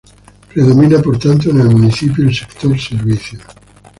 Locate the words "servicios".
2.79-3.43